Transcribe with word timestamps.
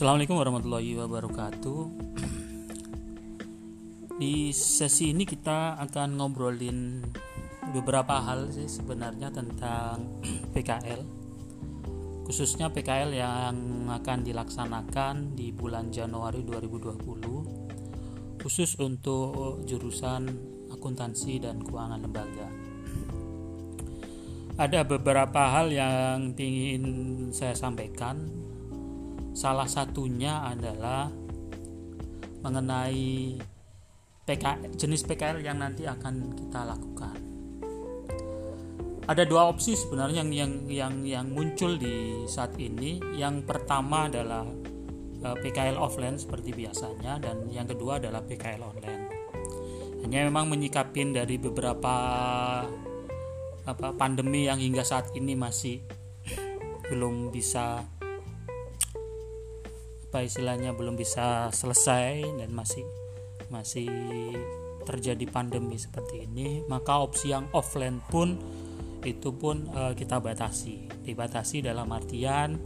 Assalamualaikum 0.00 0.40
warahmatullahi 0.40 0.96
wabarakatuh. 0.96 1.80
Di 4.16 4.48
sesi 4.48 5.12
ini 5.12 5.28
kita 5.28 5.76
akan 5.76 6.16
ngobrolin 6.16 7.04
beberapa 7.76 8.16
hal 8.24 8.48
sih 8.48 8.64
sebenarnya 8.64 9.28
tentang 9.28 10.24
PKL. 10.56 11.04
Khususnya 12.24 12.72
PKL 12.72 13.12
yang 13.12 13.92
akan 13.92 14.24
dilaksanakan 14.24 15.36
di 15.36 15.52
bulan 15.52 15.92
Januari 15.92 16.48
2020 16.48 18.40
khusus 18.40 18.80
untuk 18.80 19.68
jurusan 19.68 20.32
akuntansi 20.72 21.44
dan 21.44 21.60
keuangan 21.60 22.00
lembaga. 22.00 22.48
Ada 24.56 24.80
beberapa 24.80 25.60
hal 25.60 25.68
yang 25.68 26.32
ingin 26.40 26.88
saya 27.36 27.52
sampaikan. 27.52 28.48
Salah 29.30 29.66
satunya 29.70 30.42
adalah 30.42 31.10
mengenai 32.40 33.38
PK, 34.26 34.74
jenis 34.78 35.02
PKL 35.06 35.42
yang 35.42 35.58
nanti 35.58 35.86
akan 35.86 36.34
kita 36.34 36.60
lakukan. 36.66 37.16
Ada 39.10 39.26
dua 39.26 39.50
opsi 39.50 39.74
sebenarnya 39.74 40.22
yang 40.22 40.30
yang 40.30 40.52
yang, 40.70 40.94
yang 41.02 41.26
muncul 41.34 41.74
di 41.74 42.26
saat 42.30 42.54
ini. 42.62 43.02
Yang 43.18 43.42
pertama 43.42 44.06
adalah 44.06 44.46
eh, 45.18 45.36
PKL 45.42 45.74
offline 45.78 46.14
seperti 46.14 46.54
biasanya 46.54 47.18
dan 47.18 47.50
yang 47.50 47.66
kedua 47.66 47.98
adalah 47.98 48.22
PKL 48.22 48.62
online. 48.62 49.04
Hanya 50.06 50.26
memang 50.30 50.46
menyikapin 50.46 51.10
dari 51.10 51.36
beberapa 51.36 51.94
apa 53.66 53.88
pandemi 53.94 54.48
yang 54.48 54.58
hingga 54.58 54.82
saat 54.86 55.12
ini 55.14 55.36
masih 55.36 55.84
belum 56.88 57.30
bisa 57.30 57.86
apa 60.10 60.26
istilahnya 60.26 60.74
belum 60.74 60.98
bisa 60.98 61.54
selesai 61.54 62.26
dan 62.42 62.50
masih 62.50 62.82
masih 63.46 63.86
terjadi 64.82 65.22
pandemi 65.30 65.78
seperti 65.78 66.26
ini 66.26 66.66
maka 66.66 66.98
opsi 66.98 67.30
yang 67.30 67.46
offline 67.54 68.02
pun 68.10 68.34
itu 69.04 69.32
pun 69.32 69.68
e, 69.70 69.96
kita 69.96 70.20
batasi. 70.20 70.88
Dibatasi 71.06 71.64
dalam 71.64 71.88
artian 71.88 72.58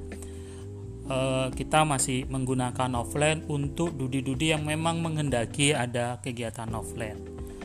e, 1.07 1.19
kita 1.55 1.87
masih 1.87 2.27
menggunakan 2.27 2.91
offline 2.99 3.47
untuk 3.47 3.95
dudi-dudi 3.95 4.51
yang 4.57 4.67
memang 4.67 5.05
menghendaki 5.05 5.77
ada 5.77 6.19
kegiatan 6.25 6.71
offline. 6.75 7.21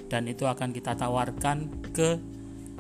Dan 0.10 0.26
itu 0.26 0.46
akan 0.46 0.74
kita 0.74 0.98
tawarkan 0.98 1.90
ke 1.94 2.18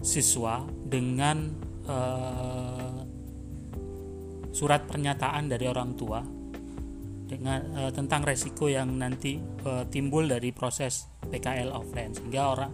siswa 0.01 0.65
dengan 0.87 1.53
uh, 1.85 3.03
surat 4.49 4.87
pernyataan 4.89 5.45
dari 5.51 5.69
orang 5.69 5.93
tua 5.93 6.38
dengan 7.29 7.61
uh, 7.77 7.91
tentang 7.93 8.25
resiko 8.25 8.65
yang 8.65 8.97
nanti 8.97 9.37
uh, 9.69 9.85
timbul 9.85 10.25
dari 10.25 10.49
proses 10.49 11.05
PKL 11.29 11.69
offline. 11.69 12.17
Sehingga 12.17 12.57
orang 12.57 12.71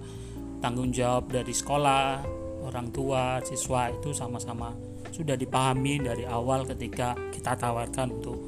tanggung 0.64 0.96
jawab 0.96 1.28
dari 1.28 1.52
sekolah 1.52 2.24
orang 2.66 2.90
tua 2.96 3.44
siswa 3.44 3.92
itu 3.92 4.16
sama-sama 4.16 4.74
sudah 5.12 5.36
dipahami 5.36 6.02
dari 6.02 6.24
awal 6.26 6.66
ketika 6.66 7.14
kita 7.30 7.54
tawarkan 7.60 8.16
untuk 8.16 8.40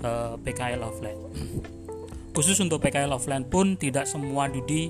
uh, 0.00 0.34
PKL 0.40 0.80
offline. 0.80 1.20
Khusus 2.36 2.56
untuk 2.64 2.80
PKL 2.80 3.12
offline 3.12 3.44
pun 3.44 3.76
tidak 3.76 4.08
semua 4.08 4.48
dudi 4.48 4.88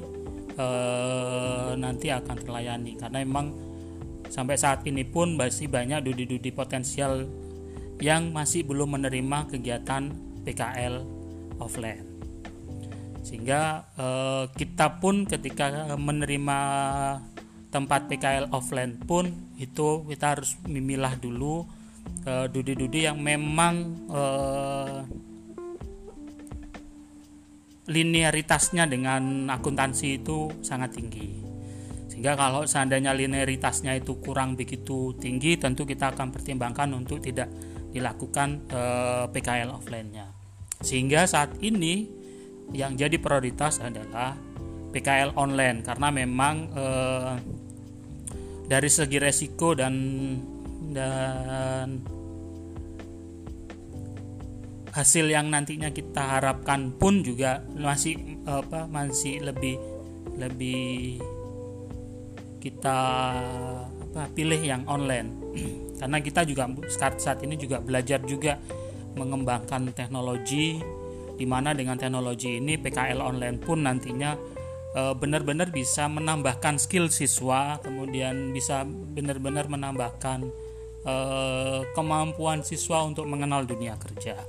eh, 0.54 1.70
nanti 1.74 2.06
akan 2.06 2.38
terlayani. 2.38 2.94
Karena 2.94 3.18
memang 3.18 3.50
sampai 4.30 4.54
saat 4.54 4.86
ini 4.86 5.02
pun 5.02 5.34
masih 5.34 5.66
banyak 5.66 6.06
dudi-dudi 6.06 6.54
potensial 6.54 7.26
yang 7.98 8.30
masih 8.30 8.62
belum 8.62 8.94
menerima 8.94 9.50
kegiatan 9.50 10.14
PKL 10.42 10.94
offline. 11.58 12.04
Sehingga 13.22 13.86
eh, 13.96 14.44
kita 14.52 14.98
pun 14.98 15.24
ketika 15.24 15.94
menerima 15.94 16.58
tempat 17.72 18.10
PKL 18.10 18.52
offline 18.52 19.00
pun 19.00 19.32
itu 19.56 20.04
kita 20.04 20.36
harus 20.36 20.58
memilah 20.68 21.16
dulu 21.16 21.64
eh, 22.26 22.46
dudi-dudi 22.50 23.08
yang 23.08 23.22
memang 23.22 23.74
eh, 24.10 25.00
linearitasnya 27.82 28.86
dengan 28.86 29.50
akuntansi 29.50 30.22
itu 30.22 30.50
sangat 30.62 30.98
tinggi. 30.98 31.42
Sehingga 32.06 32.38
kalau 32.38 32.68
seandainya 32.68 33.10
linearitasnya 33.16 33.98
itu 33.98 34.20
kurang 34.22 34.54
begitu 34.54 35.16
tinggi 35.18 35.58
tentu 35.58 35.82
kita 35.88 36.14
akan 36.14 36.30
pertimbangkan 36.30 36.92
untuk 36.94 37.18
tidak 37.18 37.50
dilakukan 37.92 38.66
e, 38.72 38.80
eh, 38.80 39.24
PKL 39.30 39.70
offline-nya. 39.70 40.26
Sehingga 40.82 41.28
saat 41.28 41.60
ini 41.62 42.08
yang 42.72 42.96
jadi 42.96 43.20
prioritas 43.20 43.78
adalah 43.78 44.34
PKL 44.92 45.36
online 45.36 45.84
karena 45.84 46.08
memang 46.08 46.54
e, 46.72 46.86
dari 48.66 48.88
segi 48.88 49.20
resiko 49.20 49.76
dan 49.76 49.94
dan 50.92 52.00
hasil 54.92 55.24
yang 55.24 55.48
nantinya 55.48 55.88
kita 55.88 56.36
harapkan 56.36 56.92
pun 56.92 57.24
juga 57.24 57.64
masih 57.72 58.44
apa 58.44 58.84
masih 58.84 59.40
lebih 59.40 59.80
lebih 60.36 61.16
kita 62.60 63.00
apa 64.12 64.28
pilih 64.36 64.60
yang 64.60 64.84
online 64.84 65.32
karena 66.02 66.18
kita 66.18 66.42
juga 66.42 66.66
saat 66.90 67.22
saat 67.22 67.46
ini 67.46 67.54
juga 67.54 67.78
belajar 67.78 68.18
juga 68.26 68.58
mengembangkan 69.14 69.94
teknologi 69.94 70.82
di 71.38 71.46
mana 71.46 71.70
dengan 71.78 71.94
teknologi 71.94 72.58
ini 72.58 72.74
PKL 72.74 73.22
online 73.22 73.62
pun 73.62 73.86
nantinya 73.86 74.34
e, 74.98 75.14
benar-benar 75.14 75.70
bisa 75.70 76.10
menambahkan 76.10 76.82
skill 76.82 77.06
siswa 77.06 77.78
kemudian 77.78 78.50
bisa 78.50 78.82
benar-benar 78.82 79.70
menambahkan 79.70 80.50
e, 81.06 81.14
kemampuan 81.94 82.66
siswa 82.66 83.06
untuk 83.06 83.30
mengenal 83.30 83.62
dunia 83.62 83.94
kerja. 83.94 84.42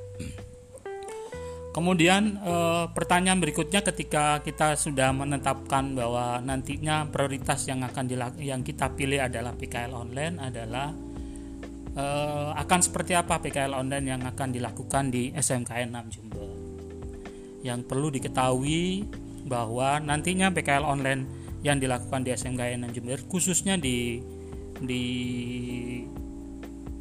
Kemudian 1.73 2.41
e, 2.41 2.55
pertanyaan 2.97 3.37
berikutnya 3.37 3.85
ketika 3.85 4.41
kita 4.41 4.73
sudah 4.73 5.13
menetapkan 5.13 5.93
bahwa 5.93 6.41
nantinya 6.41 7.05
prioritas 7.13 7.69
yang 7.69 7.85
akan 7.85 8.09
yang 8.41 8.65
kita 8.65 8.89
pilih 8.93 9.21
adalah 9.21 9.53
PKL 9.53 9.93
online 9.93 10.37
adalah 10.37 11.12
e, 11.93 12.05
akan 12.57 12.79
seperti 12.81 13.13
apa 13.13 13.39
PKL 13.39 13.73
online 13.73 14.05
yang 14.17 14.21
akan 14.25 14.49
dilakukan 14.53 15.13
di 15.13 15.31
SMKN 15.33 15.93
6 15.93 16.13
Jember. 16.13 16.49
Yang 17.63 17.79
perlu 17.87 18.11
diketahui 18.11 19.07
bahwa 19.47 20.01
nantinya 20.03 20.51
PKL 20.51 20.83
online 20.83 21.23
yang 21.63 21.79
dilakukan 21.79 22.27
di 22.27 22.35
SMKN 22.35 22.89
6 22.91 22.95
Jember 22.99 23.19
khususnya 23.29 23.79
di 23.79 24.19
di 24.83 25.03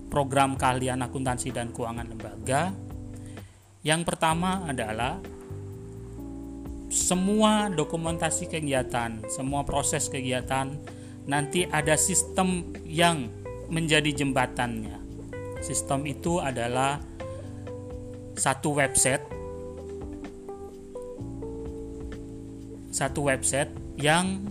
program 0.07 0.55
keahlian 0.55 1.03
akuntansi 1.03 1.51
dan 1.51 1.73
keuangan 1.73 2.07
lembaga 2.07 2.71
yang 3.83 4.07
pertama 4.07 4.63
adalah 4.71 5.19
semua 6.87 7.67
dokumentasi 7.67 8.47
kegiatan, 8.47 9.27
semua 9.27 9.67
proses 9.67 10.07
kegiatan 10.07 10.79
nanti 11.27 11.67
ada 11.67 11.99
sistem 11.99 12.71
yang 12.87 13.27
menjadi 13.73 14.13
jembatannya. 14.13 15.01
Sistem 15.65 16.05
itu 16.05 16.37
adalah 16.37 17.01
satu 18.37 18.77
website 18.77 19.25
satu 22.93 23.25
website 23.25 23.73
yang 23.97 24.45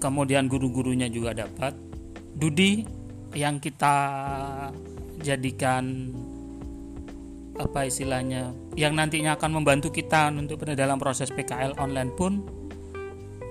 kemudian 0.04 0.52
guru-gurunya 0.52 1.08
juga 1.08 1.32
dapat 1.32 1.72
Dudi 2.36 2.84
yang 3.32 3.64
kita 3.64 3.96
jadikan 5.24 6.12
apa 7.56 7.88
istilahnya 7.88 8.52
yang 8.76 9.00
nantinya 9.00 9.40
akan 9.40 9.64
membantu 9.64 9.96
kita 9.96 10.28
untuk 10.36 10.60
dalam 10.68 11.00
proses 11.00 11.32
PKL 11.32 11.80
online 11.80 12.12
pun 12.12 12.44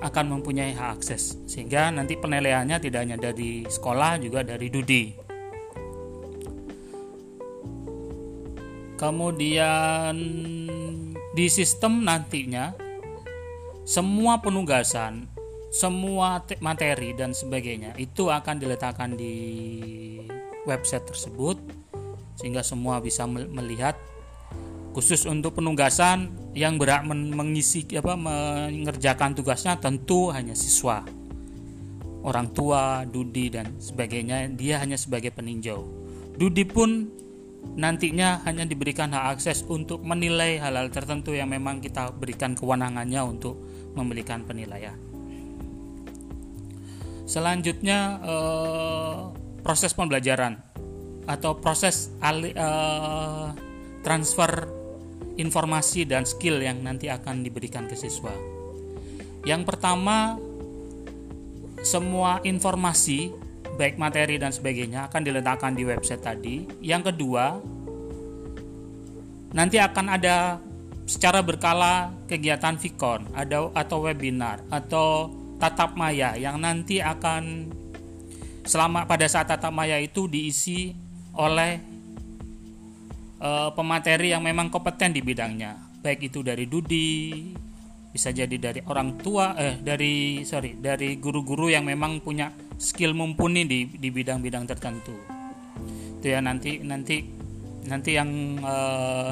akan 0.02 0.24
mempunyai 0.36 0.74
hak 0.76 1.00
akses 1.00 1.40
sehingga 1.48 1.88
nanti 1.88 2.18
penilaiannya 2.18 2.76
tidak 2.82 3.00
hanya 3.06 3.16
dari 3.16 3.64
sekolah 3.64 4.18
juga 4.20 4.42
dari 4.44 4.68
Dudi. 4.68 5.04
Kemudian 8.98 10.14
di 11.34 11.46
sistem 11.50 12.06
nantinya 12.06 12.74
semua 13.82 14.38
penugasan, 14.38 15.26
semua 15.72 16.44
materi 16.60 17.16
dan 17.16 17.32
sebagainya 17.32 17.96
itu 17.96 18.28
akan 18.28 18.60
diletakkan 18.60 19.16
di 19.16 19.32
website 20.68 21.08
tersebut 21.08 21.56
sehingga 22.36 22.60
semua 22.60 23.00
bisa 23.00 23.24
melihat. 23.26 23.96
Khusus 24.92 25.24
untuk 25.24 25.56
penugasan 25.56 26.52
yang 26.52 26.76
berat 26.76 27.08
mengisi 27.08 27.88
apa 27.96 28.12
mengerjakan 28.12 29.32
tugasnya 29.32 29.80
tentu 29.80 30.28
hanya 30.28 30.52
siswa 30.52 31.00
orang 32.28 32.52
tua 32.52 33.08
Dudi 33.08 33.48
dan 33.48 33.80
sebagainya 33.80 34.52
dia 34.52 34.76
hanya 34.84 35.00
sebagai 35.00 35.32
peninjau. 35.32 35.88
Dudi 36.36 36.68
pun 36.68 37.08
nantinya 37.72 38.44
hanya 38.44 38.68
diberikan 38.68 39.16
hak 39.16 39.40
akses 39.40 39.64
untuk 39.64 40.04
menilai 40.04 40.60
hal-hal 40.60 40.92
tertentu 40.92 41.32
yang 41.32 41.48
memang 41.48 41.80
kita 41.80 42.12
berikan 42.12 42.52
kewenangannya 42.52 43.24
untuk 43.24 43.56
memberikan 43.96 44.44
penilaian 44.44 45.11
selanjutnya 47.32 48.20
eh, 48.20 49.20
proses 49.64 49.96
pembelajaran 49.96 50.60
atau 51.24 51.56
proses 51.56 52.12
alih, 52.20 52.52
eh, 52.52 53.48
transfer 54.04 54.68
informasi 55.40 56.04
dan 56.04 56.28
skill 56.28 56.60
yang 56.60 56.84
nanti 56.84 57.08
akan 57.08 57.40
diberikan 57.40 57.88
ke 57.88 57.96
siswa. 57.96 58.36
Yang 59.48 59.62
pertama, 59.64 60.36
semua 61.80 62.44
informasi 62.44 63.32
baik 63.80 63.96
materi 63.96 64.36
dan 64.36 64.52
sebagainya 64.52 65.08
akan 65.08 65.22
diletakkan 65.24 65.72
di 65.72 65.88
website 65.88 66.20
tadi. 66.20 66.68
Yang 66.84 67.16
kedua, 67.16 67.56
nanti 69.56 69.80
akan 69.80 70.06
ada 70.12 70.60
secara 71.08 71.40
berkala 71.40 72.12
kegiatan 72.30 72.78
Vicon 72.78 73.26
ada 73.34 73.72
atau 73.74 73.98
webinar 74.06 74.62
atau 74.70 75.41
tatap 75.62 75.94
maya 75.94 76.34
yang 76.34 76.58
nanti 76.58 76.98
akan 76.98 77.70
selama 78.66 79.06
pada 79.06 79.30
saat 79.30 79.46
tatap 79.46 79.70
maya 79.70 79.94
itu 80.02 80.26
diisi 80.26 80.90
oleh 81.38 81.78
uh, 83.38 83.70
pemateri 83.70 84.34
yang 84.34 84.42
memang 84.42 84.74
kompeten 84.74 85.14
di 85.14 85.22
bidangnya. 85.22 85.78
Baik 86.02 86.34
itu 86.34 86.42
dari 86.42 86.66
Dudi 86.66 87.46
bisa 88.10 88.34
jadi 88.34 88.58
dari 88.58 88.82
orang 88.90 89.22
tua 89.22 89.54
eh 89.56 89.78
dari 89.78 90.42
sorry 90.42 90.76
dari 90.76 91.16
guru-guru 91.16 91.72
yang 91.72 91.86
memang 91.86 92.20
punya 92.20 92.52
skill 92.76 93.14
mumpuni 93.14 93.62
di 93.62 93.86
di 93.86 94.08
bidang-bidang 94.10 94.66
tertentu. 94.66 95.14
Itu 96.18 96.26
ya 96.26 96.42
nanti 96.42 96.82
nanti 96.82 97.22
nanti 97.86 98.10
yang 98.18 98.58
uh, 98.66 99.30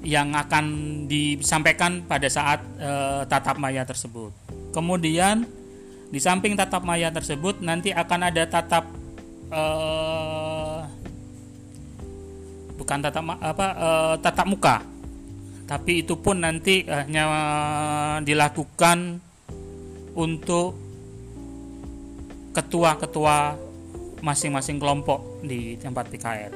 yang 0.00 0.32
akan 0.32 0.64
disampaikan 1.04 2.00
pada 2.08 2.24
saat 2.32 2.64
uh, 2.80 3.22
tatap 3.28 3.60
maya 3.60 3.84
tersebut. 3.84 4.32
Kemudian 4.72 5.44
di 6.08 6.18
samping 6.18 6.56
tatap 6.56 6.82
maya 6.82 7.12
tersebut 7.12 7.60
nanti 7.60 7.92
akan 7.92 8.20
ada 8.32 8.42
tatap 8.48 8.88
uh, 9.52 10.80
bukan 12.80 12.98
tatap 13.04 13.24
apa 13.44 13.66
uh, 13.76 14.14
tatap 14.24 14.46
muka. 14.48 14.76
Tapi 15.68 16.02
itu 16.02 16.18
pun 16.18 16.42
nanti 16.42 16.82
hanya 16.90 17.30
dilakukan 18.26 19.22
untuk 20.18 20.74
ketua-ketua 22.50 23.54
masing-masing 24.18 24.82
kelompok 24.82 25.38
di 25.46 25.78
tempat 25.78 26.10
PKL 26.10 26.52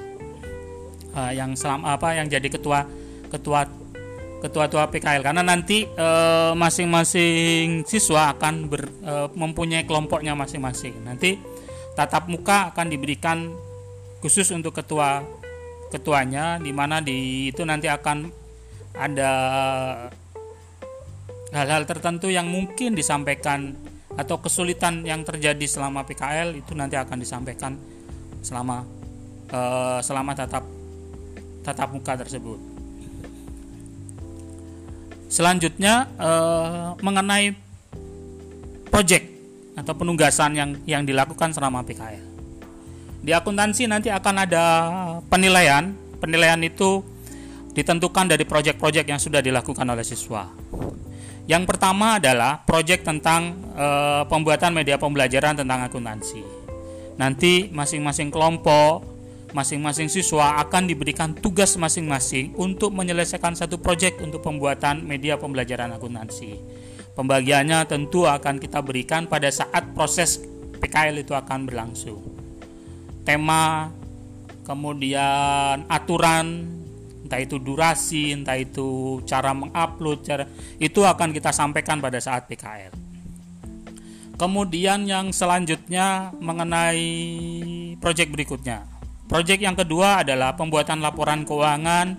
yang 1.31 1.55
selama 1.55 1.95
apa 1.95 2.19
yang 2.19 2.27
jadi 2.27 2.51
ketua 2.51 2.83
ketua 3.33 3.67
ketua-ketua 4.45 4.93
PKL 4.93 5.25
karena 5.25 5.41
nanti 5.41 5.89
masing-masing 6.53 7.89
siswa 7.89 8.29
akan 8.37 8.69
ber, 8.69 8.93
mempunyai 9.33 9.89
kelompoknya 9.89 10.37
masing-masing 10.37 10.93
nanti 11.01 11.41
tatap 11.97 12.29
muka 12.29 12.69
akan 12.75 12.93
diberikan 12.93 13.57
khusus 14.21 14.53
untuk 14.53 14.77
ketua 14.77 15.25
ketuanya 15.89 16.61
di 16.61 16.77
mana 16.77 16.99
di 17.01 17.49
itu 17.55 17.65
nanti 17.65 17.87
akan 17.87 18.29
ada 18.99 19.31
hal-hal 21.55 21.87
tertentu 21.87 22.27
yang 22.31 22.51
mungkin 22.51 22.99
disampaikan 22.99 23.79
atau 24.15 24.43
kesulitan 24.43 25.07
yang 25.07 25.23
terjadi 25.23 25.67
selama 25.67 26.03
PKL 26.03 26.59
itu 26.59 26.75
nanti 26.75 26.99
akan 26.99 27.19
disampaikan 27.19 27.79
selama 28.43 28.83
uh, 29.51 29.99
selama 30.03 30.35
tatap 30.35 30.67
tatap 31.63 31.89
muka 31.95 32.19
tersebut. 32.19 32.74
Selanjutnya 35.35 36.07
uh, 36.15 36.95
mengenai 37.03 37.59
project 38.87 39.27
atau 39.75 39.91
penugasan 39.99 40.55
yang 40.55 40.71
yang 40.87 41.03
dilakukan 41.03 41.51
selama 41.51 41.83
PKL. 41.83 42.23
Di 43.19 43.35
akuntansi 43.35 43.91
nanti 43.91 44.15
akan 44.15 44.47
ada 44.47 44.65
penilaian. 45.27 45.91
Penilaian 46.23 46.63
itu 46.63 47.03
ditentukan 47.75 48.31
dari 48.31 48.47
proyek-proyek 48.47 49.11
yang 49.11 49.19
sudah 49.19 49.43
dilakukan 49.43 49.83
oleh 49.83 50.07
siswa. 50.07 50.47
Yang 51.51 51.67
pertama 51.67 52.23
adalah 52.23 52.63
proyek 52.63 53.03
tentang 53.03 53.59
e, 53.75 53.87
pembuatan 54.31 54.73
media 54.73 54.97
pembelajaran 54.97 55.59
tentang 55.59 55.85
akuntansi. 55.85 56.41
Nanti 57.21 57.69
masing-masing 57.69 58.33
kelompok, 58.33 59.14
masing-masing 59.55 60.11
siswa 60.11 60.59
akan 60.67 60.91
diberikan 60.91 61.31
tugas 61.33 61.79
masing-masing 61.79 62.53
untuk 62.59 62.91
menyelesaikan 62.91 63.55
satu 63.55 63.79
proyek 63.79 64.19
untuk 64.19 64.43
pembuatan 64.43 65.07
media 65.07 65.39
pembelajaran 65.39 65.95
akuntansi 65.95 66.59
Pembagiannya 67.15 67.87
tentu 67.87 68.27
akan 68.27 68.59
kita 68.59 68.83
berikan 68.83 69.31
pada 69.31 69.47
saat 69.47 69.95
proses 69.95 70.43
PKL 70.83 71.23
itu 71.23 71.31
akan 71.31 71.63
berlangsung. 71.63 72.19
Tema, 73.23 73.95
kemudian 74.67 75.87
aturan, 75.87 76.67
entah 77.23 77.39
itu 77.39 77.63
durasi, 77.63 78.35
entah 78.35 78.59
itu 78.59 79.23
cara 79.31 79.55
mengupload, 79.55 80.27
cara 80.27 80.45
itu 80.83 81.07
akan 81.07 81.31
kita 81.31 81.55
sampaikan 81.55 82.03
pada 82.03 82.19
saat 82.19 82.51
PKL. 82.51 82.91
Kemudian 84.35 85.07
yang 85.07 85.31
selanjutnya 85.31 86.35
mengenai 86.43 87.07
proyek 88.03 88.35
berikutnya. 88.35 88.83
Proyek 89.25 89.65
yang 89.65 89.75
kedua 89.75 90.21
adalah 90.21 90.53
pembuatan 90.53 91.01
laporan 91.01 91.49
keuangan 91.49 92.17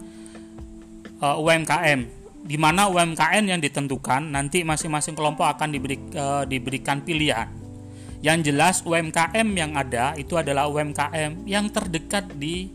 uh, 1.22 1.38
UMKM 1.38 2.26
di 2.46 2.62
mana 2.62 2.86
UMKM 2.86 3.42
yang 3.42 3.58
ditentukan 3.58 4.30
nanti 4.30 4.62
masing-masing 4.62 5.18
kelompok 5.18 5.50
akan 5.58 5.74
diberi, 5.74 5.98
e, 5.98 6.26
diberikan 6.46 7.02
pilihan. 7.02 7.50
Yang 8.22 8.54
jelas 8.54 8.76
UMKM 8.86 9.48
yang 9.58 9.74
ada 9.74 10.14
itu 10.14 10.38
adalah 10.38 10.70
UMKM 10.70 11.50
yang 11.50 11.74
terdekat 11.74 12.30
di 12.38 12.70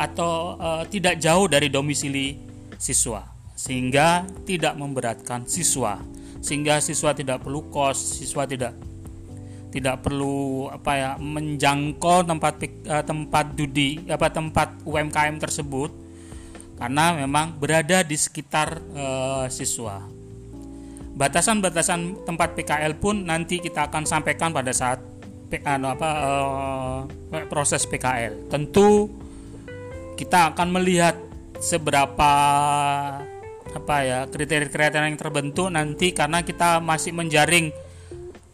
atau 0.00 0.56
e, 0.56 0.68
tidak 0.88 1.20
jauh 1.20 1.44
dari 1.44 1.68
domisili 1.68 2.40
siswa 2.80 3.28
sehingga 3.52 4.24
tidak 4.48 4.80
memberatkan 4.80 5.44
siswa 5.44 6.00
sehingga 6.40 6.80
siswa 6.80 7.12
tidak 7.12 7.44
perlu 7.44 7.68
kos 7.68 8.24
siswa 8.24 8.48
tidak 8.48 8.72
tidak 9.72 10.04
perlu 10.04 10.68
apa 10.68 10.92
ya 10.92 11.10
menjangkau 11.16 12.28
tempat 12.28 12.60
tempat 13.08 13.56
dudi 13.56 14.04
apa 14.04 14.28
tempat 14.28 14.84
UMKM 14.84 15.40
tersebut 15.40 15.90
karena 16.82 17.14
memang 17.14 17.54
berada 17.62 18.02
di 18.02 18.18
sekitar 18.18 18.82
e, 18.90 19.06
siswa. 19.54 20.02
Batasan-batasan 21.14 22.26
tempat 22.26 22.58
PKL 22.58 22.98
pun 22.98 23.22
nanti 23.22 23.62
kita 23.62 23.86
akan 23.86 24.02
sampaikan 24.02 24.50
pada 24.50 24.74
saat 24.74 24.98
anu, 25.62 25.94
apa, 25.94 26.10
e, 27.30 27.38
proses 27.46 27.86
PKL. 27.86 28.50
Tentu 28.50 29.14
kita 30.18 30.50
akan 30.50 30.68
melihat 30.74 31.14
seberapa 31.62 32.32
apa 33.72 33.96
ya 34.04 34.26
kriteria-kriteria 34.26 35.06
yang 35.06 35.16
terbentuk 35.16 35.70
nanti 35.70 36.10
karena 36.10 36.42
kita 36.42 36.82
masih 36.82 37.14
menjaring 37.14 37.70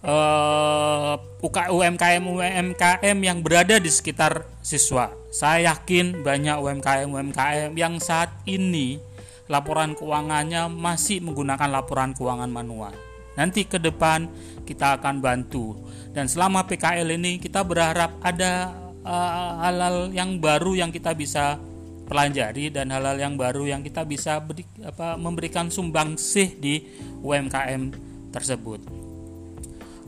uh, 0.04 1.18
UMKM 1.42 2.22
UMKM 2.22 3.18
yang 3.18 3.38
berada 3.42 3.78
di 3.80 3.90
sekitar 3.90 4.46
siswa. 4.62 5.10
Saya 5.32 5.74
yakin 5.74 6.22
banyak 6.22 6.58
UMKM 6.58 7.08
UMKM 7.08 7.72
yang 7.74 7.98
saat 7.98 8.30
ini 8.46 9.00
laporan 9.48 9.96
keuangannya 9.96 10.68
masih 10.68 11.24
menggunakan 11.24 11.72
laporan 11.72 12.12
keuangan 12.12 12.50
manual. 12.52 12.92
Nanti 13.38 13.64
ke 13.64 13.78
depan 13.78 14.28
kita 14.66 14.98
akan 14.98 15.22
bantu 15.22 15.78
dan 16.12 16.26
selama 16.26 16.66
PKL 16.66 17.14
ini 17.16 17.38
kita 17.38 17.62
berharap 17.62 18.18
ada 18.20 18.74
hal-hal 19.64 20.12
yang 20.12 20.36
baru 20.36 20.76
yang 20.76 20.90
kita 20.92 21.16
bisa 21.16 21.56
pelajari 22.08 22.72
dan 22.72 22.88
hal-hal 22.88 23.16
yang 23.20 23.36
baru 23.36 23.68
yang 23.68 23.84
kita 23.84 24.04
bisa 24.04 24.40
beri, 24.40 24.64
apa, 24.80 25.20
memberikan 25.20 25.68
sumbangsih 25.68 26.56
di 26.56 26.88
UMKM 27.20 27.92
tersebut. 28.32 29.07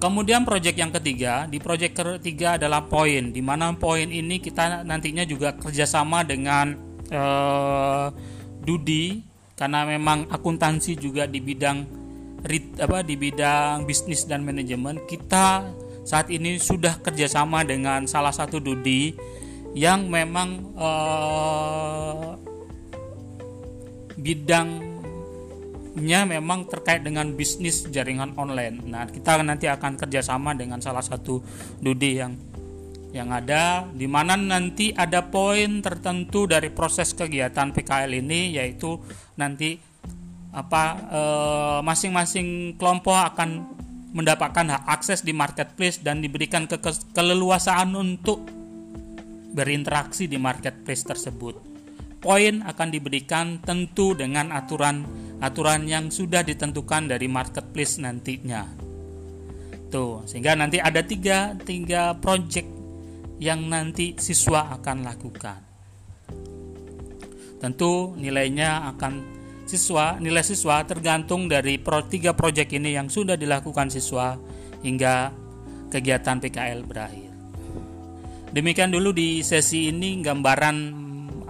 Kemudian 0.01 0.49
proyek 0.49 0.81
yang 0.81 0.89
ketiga, 0.97 1.45
di 1.45 1.61
proyek 1.61 1.93
ketiga 1.93 2.57
adalah 2.57 2.89
poin, 2.89 3.37
di 3.37 3.45
mana 3.45 3.77
poin 3.77 4.09
ini 4.09 4.41
kita 4.41 4.81
nantinya 4.81 5.29
juga 5.29 5.53
kerjasama 5.53 6.25
dengan 6.25 6.73
eh, 7.13 8.07
Dudi, 8.65 9.21
karena 9.61 9.85
memang 9.85 10.25
akuntansi 10.33 10.97
juga 10.97 11.29
di 11.29 11.45
bidang 11.45 12.01
apa 12.81 13.05
di 13.05 13.21
bidang 13.21 13.85
bisnis 13.85 14.25
dan 14.25 14.41
manajemen. 14.41 15.05
Kita 15.05 15.69
saat 16.09 16.33
ini 16.33 16.57
sudah 16.57 16.97
kerjasama 17.05 17.61
dengan 17.69 18.09
salah 18.09 18.33
satu 18.33 18.57
Dudi 18.57 19.13
yang 19.77 20.09
memang 20.09 20.49
eh, 20.81 22.29
bidangnya 25.91 26.39
memang 26.39 26.71
terkait 26.71 27.03
dengan 27.03 27.27
bisnis 27.35 27.83
jaringan 27.91 28.39
online. 28.39 28.79
Nah, 28.87 29.11
kita 29.11 29.43
nanti 29.43 29.67
akan 29.67 29.99
kerjasama 29.99 30.55
dengan 30.55 30.79
salah 30.79 31.03
satu 31.03 31.43
Dudi 31.83 32.23
yang 32.23 32.35
yang 33.11 33.35
ada 33.35 33.91
di 33.91 34.07
mana 34.07 34.39
nanti 34.39 34.95
ada 34.95 35.27
poin 35.27 35.83
tertentu 35.83 36.47
dari 36.47 36.71
proses 36.71 37.11
kegiatan 37.11 37.75
PKL 37.75 38.23
ini 38.23 38.55
yaitu 38.55 39.03
nanti 39.35 39.83
apa 40.55 40.85
eh, 41.11 41.79
masing-masing 41.83 42.79
kelompok 42.79 43.19
akan 43.35 43.67
mendapatkan 44.15 44.67
hak 44.79 44.85
akses 44.87 45.27
di 45.27 45.35
marketplace 45.35 45.99
dan 45.99 46.23
diberikan 46.23 46.71
ke 46.71 46.79
keleluasaan 47.11 47.99
untuk 47.99 48.47
berinteraksi 49.51 50.31
di 50.31 50.39
marketplace 50.39 51.03
tersebut. 51.03 51.80
Poin 52.21 52.61
akan 52.61 52.89
diberikan 52.93 53.65
tentu 53.65 54.13
dengan 54.13 54.53
aturan-aturan 54.53 55.89
yang 55.89 56.13
sudah 56.13 56.45
ditentukan 56.45 57.09
dari 57.09 57.25
marketplace 57.33 57.97
nantinya. 57.97 58.69
Tuh, 59.89 60.29
sehingga 60.29 60.53
nanti 60.53 60.77
ada 60.77 61.01
tiga, 61.01 61.57
tiga 61.57 62.13
project 62.21 62.69
yang 63.41 63.73
nanti 63.73 64.21
siswa 64.21 64.69
akan 64.77 65.01
lakukan. 65.01 65.61
Tentu 67.57 68.13
nilainya 68.21 68.93
akan 68.93 69.13
siswa, 69.65 70.21
nilai 70.21 70.45
siswa 70.45 70.85
tergantung 70.85 71.49
dari 71.49 71.81
pro, 71.81 72.05
tiga 72.05 72.37
proyek 72.37 72.77
ini 72.77 73.01
yang 73.01 73.09
sudah 73.09 73.41
dilakukan 73.41 73.89
siswa 73.89 74.37
hingga 74.85 75.33
kegiatan 75.89 76.37
PKL 76.37 76.85
berakhir. 76.85 77.33
Demikian 78.53 78.93
dulu 78.93 79.17
di 79.17 79.41
sesi 79.41 79.89
ini 79.89 80.21
gambaran 80.21 81.00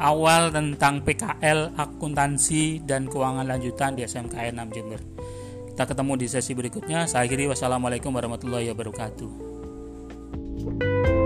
awal 0.00 0.48
tentang 0.48 1.04
PKL, 1.04 1.76
akuntansi, 1.76 2.80
dan 2.88 3.06
keuangan 3.06 3.44
lanjutan 3.44 3.94
di 3.94 4.08
SMKN 4.08 4.64
6 4.64 4.74
Jember. 4.74 5.00
Kita 5.68 5.84
ketemu 5.84 6.12
di 6.16 6.26
sesi 6.26 6.56
berikutnya. 6.56 7.04
Saya 7.04 7.28
akhiri 7.28 7.52
wassalamualaikum 7.52 8.10
warahmatullahi 8.10 8.72
wabarakatuh. 8.72 11.19